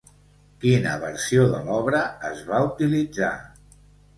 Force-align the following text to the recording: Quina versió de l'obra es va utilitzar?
Quina 0.63 0.93
versió 1.03 1.45
de 1.51 1.61
l'obra 1.67 2.01
es 2.31 2.41
va 2.51 2.63
utilitzar? 2.71 3.31